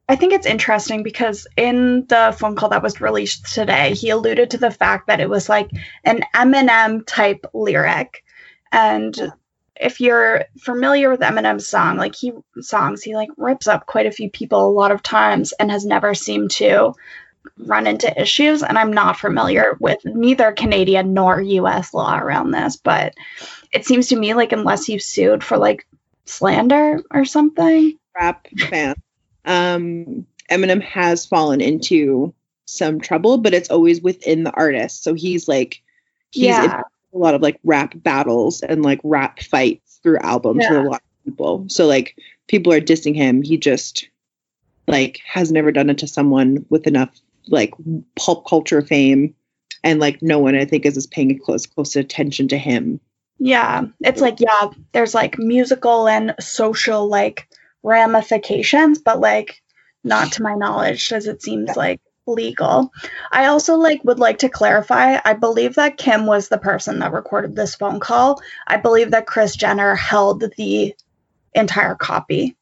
[0.08, 4.50] I think it's interesting because in the phone call that was released today, he alluded
[4.50, 5.70] to the fact that it was like
[6.04, 8.24] an Eminem type lyric.
[8.70, 9.32] And
[9.74, 14.12] if you're familiar with Eminem's song, like he songs, he like rips up quite a
[14.12, 16.94] few people a lot of times and has never seemed to
[17.58, 18.62] run into issues.
[18.62, 23.14] And I'm not familiar with neither Canadian nor US law around this, but
[23.72, 25.86] it seems to me like unless you've sued for like
[26.24, 27.98] slander or something.
[28.14, 28.94] Rap fan.
[29.44, 32.34] Um, Eminem has fallen into
[32.66, 35.02] some trouble, but it's always within the artist.
[35.02, 35.82] So he's like,
[36.30, 36.82] he's yeah.
[37.14, 41.02] a lot of like rap battles and like rap fights through albums with a lot
[41.02, 41.64] of people.
[41.68, 42.16] So like
[42.48, 43.42] people are dissing him.
[43.42, 44.08] He just
[44.86, 47.10] like has never done it to someone with enough
[47.48, 47.74] like
[48.16, 49.34] pulp culture fame.
[49.84, 52.98] And like no one I think is, is paying close close attention to him.
[53.38, 57.48] Yeah, it's like yeah, there's like musical and social like
[57.82, 59.62] ramifications, but like
[60.04, 61.74] not to my knowledge, as it seems Yeah.
[61.76, 62.92] like legal.
[63.30, 65.18] I also like would like to clarify.
[65.24, 68.40] I believe that Kim was the person that recorded this phone call.
[68.66, 70.94] I believe that Kris Jenner held the
[71.54, 72.56] entire copy.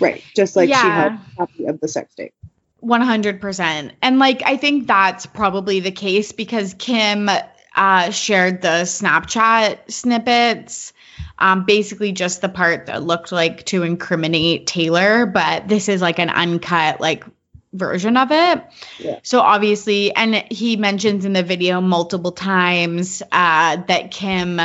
[0.00, 0.22] Right.
[0.34, 1.00] Just like she Yeah.
[1.00, 2.34] held a copy of the sex tape.
[2.82, 3.92] 100%.
[4.02, 7.28] And like I think that's probably the case because Kim
[7.74, 10.92] uh shared the Snapchat snippets
[11.38, 16.18] um basically just the part that looked like to incriminate Taylor, but this is like
[16.18, 17.24] an uncut like
[17.72, 18.64] version of it.
[18.98, 19.18] Yeah.
[19.22, 24.60] So obviously and he mentions in the video multiple times uh that Kim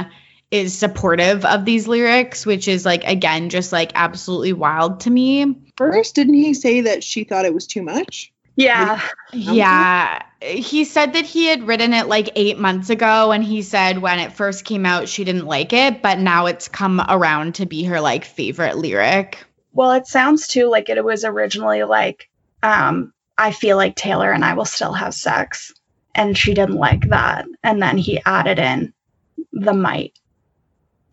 [0.52, 5.63] is supportive of these lyrics, which is like again just like absolutely wild to me.
[5.78, 8.32] First, didn't he say that she thought it was too much?
[8.56, 9.02] Yeah.
[9.32, 10.22] Yeah.
[10.42, 14.20] He said that he had written it like eight months ago, and he said when
[14.20, 17.84] it first came out, she didn't like it, but now it's come around to be
[17.86, 19.44] her like favorite lyric.
[19.72, 22.30] Well, it sounds too like it was originally like
[22.62, 25.74] um I feel like Taylor and I will still have sex
[26.14, 28.94] and she didn't like that and then he added in
[29.52, 30.14] the might.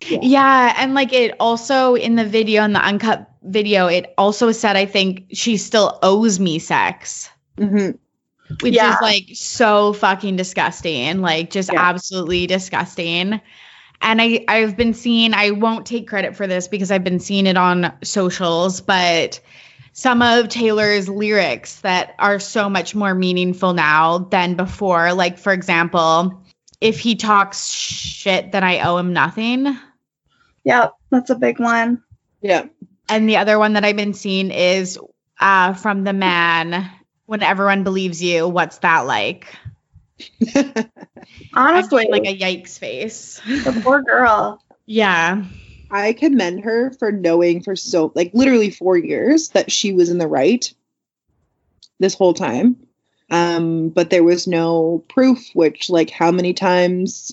[0.09, 0.75] Yeah.
[0.79, 4.87] And like it also in the video, in the uncut video, it also said, I
[4.87, 7.91] think she still owes me sex, Mm-hmm.
[8.63, 8.95] which Yeah.
[8.95, 11.21] is like so fucking disgusting.
[11.21, 11.81] Like just Yeah.
[11.81, 13.41] absolutely disgusting.
[14.03, 17.47] And I, I've been seeing, I won't take credit for this because I've been seeing
[17.47, 19.41] it on socials, but
[19.93, 25.13] some of Taylor's lyrics that are so much more meaningful now than before.
[25.13, 26.43] Like, for example,
[26.81, 29.77] if he talks shit, then I owe him nothing.
[30.65, 32.03] Yeah, that's a big one.
[32.43, 32.67] Yeah.
[33.09, 34.99] And the other one that I've been seeing is
[35.41, 36.91] uh, from the man.
[37.27, 39.55] When everyone believes you, what's that like?
[40.57, 40.91] I'm
[41.55, 43.41] Honestly, like a yikes face.
[43.47, 44.63] the poor girl.
[44.85, 45.45] Yeah.
[45.91, 50.19] I commend her for knowing for so like literally four years that she was in
[50.19, 50.73] the right
[51.99, 52.77] this whole time.
[53.31, 57.33] Um, but there was no proof, which like how many times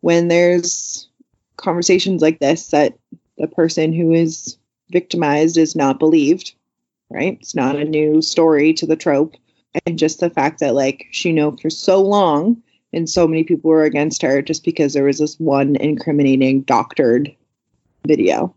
[0.00, 1.08] when there's
[1.60, 2.98] conversations like this that
[3.38, 4.56] the person who is
[4.90, 6.54] victimized is not believed,
[7.10, 7.38] right?
[7.40, 9.34] It's not a new story to the trope.
[9.86, 13.70] And just the fact that like she knew for so long and so many people
[13.70, 17.34] were against her just because there was this one incriminating doctored
[18.04, 18.54] video.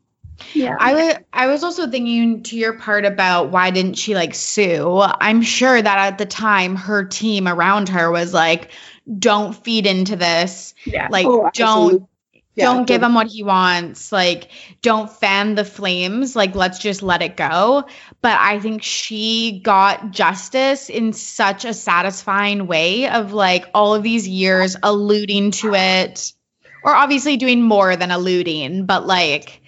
[0.54, 0.76] Yeah.
[0.80, 5.00] I was I was also thinking to your part about why didn't she like sue?
[5.00, 8.72] I'm sure that at the time her team around her was like,
[9.20, 10.74] don't feed into this.
[10.86, 11.08] yeah.
[11.12, 12.08] Like Oh, don't absolutely.
[12.56, 14.12] Yeah, don't give him what he wants.
[14.12, 14.50] Like
[14.82, 16.36] don't fan the flames.
[16.36, 17.86] Like let's just let it go.
[18.22, 24.04] But I think she got justice in such a satisfying way of like all of
[24.04, 26.32] these years alluding to it
[26.84, 29.62] or obviously doing more than alluding, but like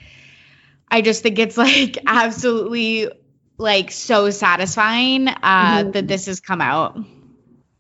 [0.92, 3.10] I just think it's like absolutely
[3.58, 5.94] like so satisfying uh Mhm.
[5.94, 6.98] that this has come out.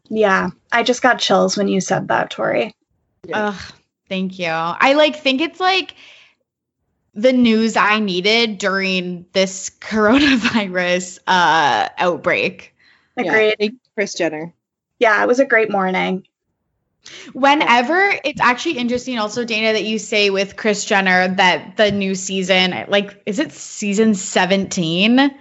[0.10, 0.50] yeah.
[0.72, 2.74] I just got chills when you said that, Tori.
[3.28, 3.48] Yeah.
[3.50, 3.62] Ugh,
[4.10, 4.48] thank you.
[4.48, 5.96] I like think it's like
[7.13, 12.76] the news I needed during this coronavirus uh outbreak.
[13.18, 13.56] Yeah, Agreed.
[13.58, 14.54] thank you, Kris Jenner.
[15.00, 16.28] Yeah, it was a great morning.
[17.34, 22.15] Whenever it's actually interesting also Dana that you say with Kris Jenner that the new
[22.15, 25.32] season like is it season 17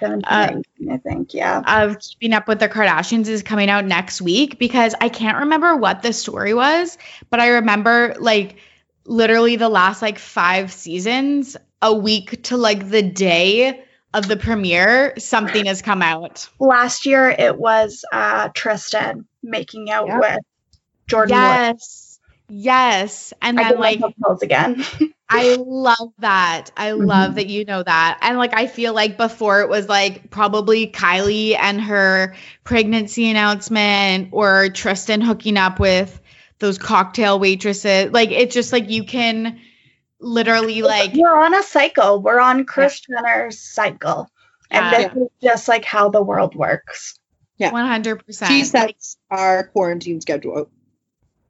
[0.00, 1.34] 17, Uh, I think.
[1.34, 1.62] Yeah.
[1.84, 5.76] of keeping up with the Kardashians is coming out next week because I can't remember
[5.76, 6.96] what the story was,
[7.30, 8.56] but I remember like
[9.04, 13.84] literally the last like five seasons, a week to like the day
[14.14, 16.48] of the premiere, something has come out.
[16.58, 20.18] Last year it was uh Tristan making out Yeah.
[20.20, 20.38] with
[21.08, 21.30] Jordyn.
[21.30, 21.30] Wood.
[21.30, 22.18] Yes.
[22.48, 23.32] Yes.
[23.42, 24.84] And I then like like again.
[25.28, 26.70] I love that.
[26.76, 27.34] I love mm-hmm.
[27.36, 28.18] that you know that.
[28.22, 34.28] And like I feel like before it was like probably Kylie and her pregnancy announcement
[34.32, 36.20] or Tristan hooking up with
[36.58, 38.12] those cocktail waitresses.
[38.12, 39.60] Like it's just like you can
[40.20, 42.20] literally like we're on a cycle.
[42.20, 44.30] We're on Kris Jenner's cycle.
[44.70, 45.08] And Yeah.
[45.08, 47.18] this is just like how the world works.
[47.56, 47.72] Yeah.
[47.72, 48.46] 100%.
[48.46, 48.96] She Like,
[49.30, 50.70] our quarantine schedule.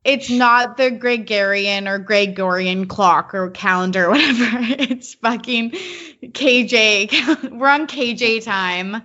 [0.04, 4.58] It's not the Gregorian or Gregorian clock or calendar or whatever.
[4.92, 7.50] It's fucking KJ.
[7.58, 9.02] We're on KJ time.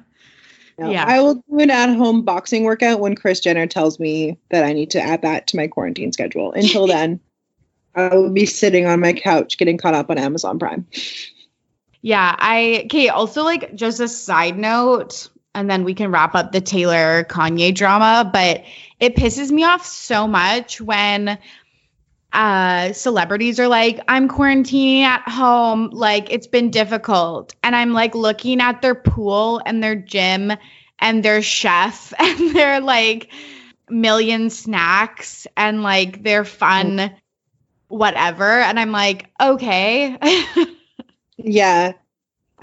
[0.77, 1.06] No, Yeah.
[1.06, 4.91] I will do an at-home boxing workout when Kris Jenner tells me that I need
[4.91, 6.51] to add that to my quarantine schedule.
[6.53, 7.19] Until then,
[7.95, 10.88] I will be sitting on my couch getting caught up on Amazon Prime.
[12.01, 16.51] Yeah, I okay, also like just a side note and then we can wrap up
[16.51, 18.63] the Taylor Kanye drama, but
[18.99, 21.37] it pisses me off so much when
[22.31, 27.55] uh celebrities are like I'm quarantining at home, like it's been difficult.
[27.63, 30.51] And I'm like looking at their pool and their gym
[30.99, 33.31] and their chef and their like
[33.89, 37.11] million snacks and like their fun
[37.89, 40.17] whatever and I'm like, okay.
[41.37, 41.93] Yeah.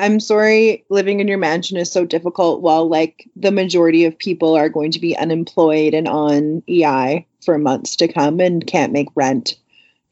[0.01, 4.57] I'm sorry living in your mansion is so difficult while like the majority of people
[4.57, 9.09] are going to be unemployed and on EI for months to come and can't make
[9.15, 9.57] rent.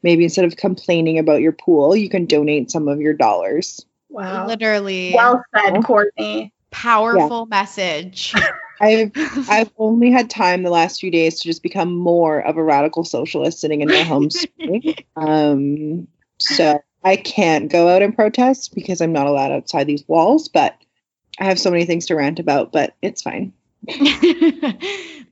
[0.03, 3.83] Maybe instead of complaining about your pool, you can donate some of your dollars.
[4.09, 4.47] Wow.
[4.47, 5.13] Literally.
[5.15, 6.53] Well said, Courtney.
[6.71, 8.33] powerful message.
[8.81, 9.11] I've
[9.49, 13.03] I've only had time the last few days to just become more of a radical
[13.03, 14.29] socialist sitting in my home.
[14.29, 14.95] screaming.
[15.17, 16.07] um,
[16.39, 20.49] so I can't go out and protest because I'm not allowed outside these walls.
[20.49, 20.77] But
[21.39, 22.71] I have so many things to rant about.
[22.71, 23.53] But it's fine.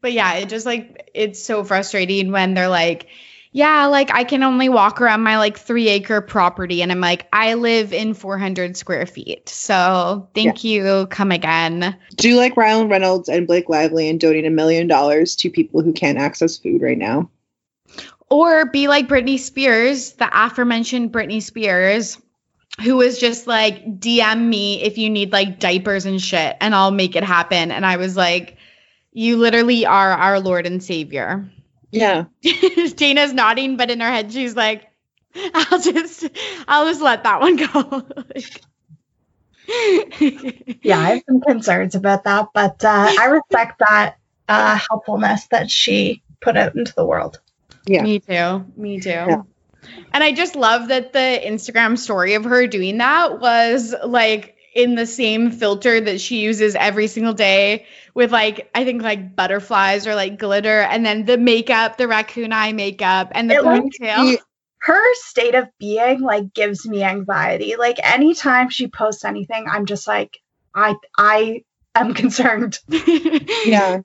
[0.02, 3.08] but yeah, it just like it's so frustrating when they're like,
[3.52, 7.28] yeah, like I can only walk around my like three acre property, and I'm like,
[7.34, 11.08] I live in 400 square feet, so thank you.
[11.08, 11.98] Come again.
[12.16, 15.92] Do like Ryan Reynolds and Blake Lively and donate a million dollars to people who
[15.92, 17.30] can't access food right now.
[18.30, 22.20] Or be like Britney Spears, the aforementioned Britney Spears,
[22.84, 26.92] who was just like, DM me if you need like diapers and shit, and I'll
[26.92, 27.72] make it happen.
[27.72, 28.58] And I was like,
[29.14, 31.50] you literally are our Lord and Savior.
[31.92, 32.26] Yeah.
[32.96, 34.88] Dana's nodding, but in her head she's like,
[35.54, 36.28] I'll just
[36.68, 38.04] I'll just let that one go.
[39.70, 44.16] Yeah, I have some concerns about that, but uh, I respect that
[44.48, 47.42] uh, helpfulness that she put out into the world.
[47.88, 48.04] Yeah.
[48.04, 48.66] Me too.
[48.76, 49.10] Me too.
[49.10, 49.42] Yeah.
[50.14, 54.96] And I just love that the Instagram story of her doing that was like in
[54.96, 60.06] the same filter that she uses every single day with like I think like butterflies
[60.06, 63.98] or like glitter and then the makeup, the raccoon eye makeup and the It looks
[63.98, 64.38] ponytail.
[64.80, 67.76] Her state of being like gives me anxiety.
[67.76, 70.38] Like anytime she posts anything, I'm just like,
[70.76, 71.64] I I
[71.96, 72.78] am concerned.
[73.66, 74.02] Yeah.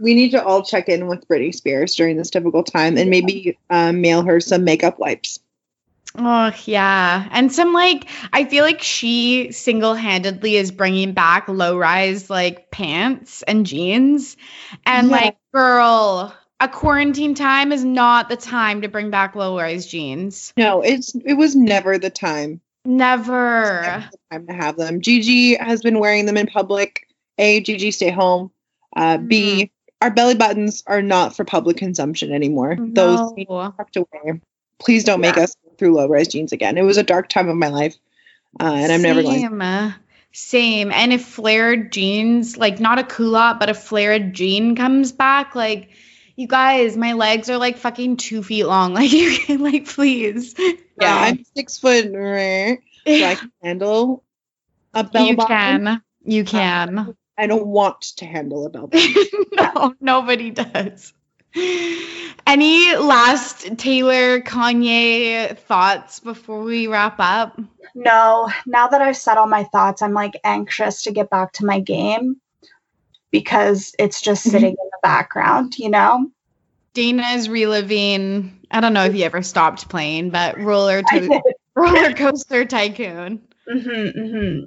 [0.00, 3.58] We need to all check in with Britney Spears during this difficult time and maybe
[3.70, 5.40] um, mail her some makeup wipes.
[6.16, 7.28] Oh, yeah.
[7.30, 12.70] And some like, I feel like she single handedly is bringing back low rise like
[12.70, 14.36] pants and jeans.
[14.84, 15.16] And Yeah.
[15.16, 20.52] like, girl, a quarantine time is not the time to bring back low rise jeans.
[20.56, 22.60] No, it's it was never the time.
[22.84, 23.82] Never.
[23.82, 25.00] Never the time to have them.
[25.00, 27.06] Gigi has been wearing them in public.
[27.36, 28.50] A, Gigi, stay home.
[28.98, 29.70] Uh, B,
[30.02, 32.76] our belly buttons are not for public consumption anymore.
[32.78, 33.32] Those No.
[33.36, 34.40] be tucked away.
[34.78, 36.76] Please don't make us go through low rise jeans again.
[36.78, 37.96] It was a dark time of my life,
[38.60, 39.40] uh, and I'm never going.
[39.40, 39.94] Same.
[40.32, 40.92] Same.
[40.92, 45.90] And if flared jeans, like not a culotte, but a flared jean comes back, like
[46.36, 48.94] you guys, my legs are like fucking two feet long.
[48.94, 50.54] Like you can like please.
[51.00, 52.06] Yeah, I'm six foot.
[52.06, 52.76] uh,
[53.06, 54.22] So I can handle
[54.94, 55.56] a bell you bottom.
[55.84, 56.02] can.
[56.24, 57.14] You can.
[57.38, 59.14] I don't want to handle a bell bottom.
[59.52, 61.12] no, nobody does.
[62.46, 67.58] Any last Taylor Kanye thoughts before we wrap up?
[67.94, 71.64] No, now that I've said all my thoughts, I'm like anxious to get back to
[71.64, 72.40] my game
[73.30, 74.50] because it's just Mhm.
[74.50, 76.30] sitting in the background, you know?
[76.94, 78.60] Dana is reliving.
[78.70, 81.42] I don't know if you ever stopped playing, but roller to-
[81.74, 83.42] roller coaster tycoon.
[83.70, 84.58] hmm hmm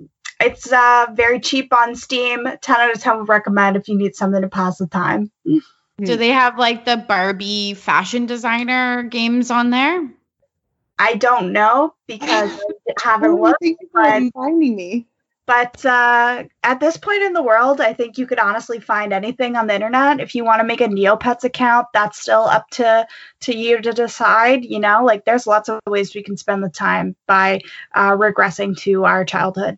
[0.42, 2.46] It's uh, very cheap on Steam.
[2.62, 5.32] 10 out of 10 would recommend if you need something to pass the time.
[5.46, 10.10] Do they have like the Barbie fashion designer games on there?
[10.98, 12.52] I don't know because
[12.90, 13.62] I haven't looked.
[13.62, 15.08] thank but- finding me.
[15.48, 19.58] But uh, at this point in the world, I think you could honestly find anything
[19.58, 20.22] on the internet.
[20.22, 23.06] If you want to make a Neopets account, that's still up to
[23.42, 24.64] to you to decide.
[24.64, 27.62] You know, like there's lots of ways we can spend the time by
[27.94, 29.78] uh, regressing to our childhood.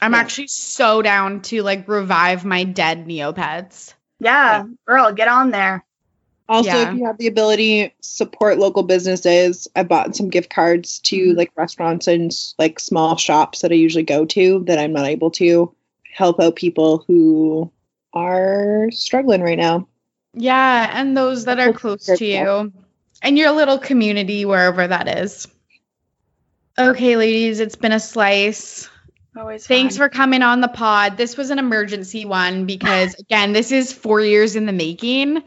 [0.00, 0.18] I'm Yeah.
[0.18, 3.94] actually so down to like revive my dead Neopets.
[4.20, 5.84] Yeah, girl, get on there.
[6.48, 6.90] Also, Yeah.
[6.90, 9.68] if you have the ability, support local businesses.
[9.74, 11.38] I bought some gift cards to Mm-hmm.
[11.38, 15.30] like restaurants and like small shops that I usually go to that I'm not able
[15.32, 15.74] to
[16.12, 17.70] help out people who
[18.12, 19.88] are struggling right now.
[20.34, 22.72] Yeah, and those that are close to you
[23.22, 25.46] and your little community, wherever that is.
[26.78, 28.88] Okay, ladies, it's been a slice.
[29.36, 29.66] Always.
[29.66, 30.08] Thanks fun.
[30.08, 31.16] for coming on the pod.
[31.16, 35.42] This was an emergency one because, again, this is four years in the making.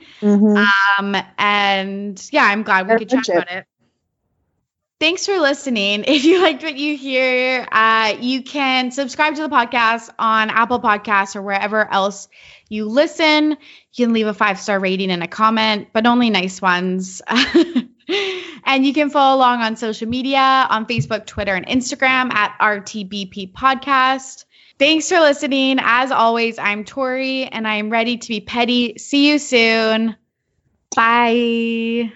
[1.00, 3.44] Um, and yeah, I'm glad we Our could chat friendship.
[3.44, 3.66] about it.
[5.00, 6.06] Thanks for listening.
[6.08, 10.80] If you liked what you hear, uh, you can subscribe to the podcast on Apple
[10.80, 12.28] Podcasts or wherever else
[12.70, 13.58] you listen.
[13.94, 17.22] You can leave a five star rating and a comment, but only nice ones.
[17.28, 23.52] and you can follow along on social media on Facebook, Twitter, and Instagram at RTBP
[23.54, 24.46] Podcast.
[24.78, 25.78] Thanks for listening.
[25.82, 28.98] As always, I'm Tori and I'm ready to be petty.
[28.98, 30.16] See you soon.
[30.96, 32.12] Bye.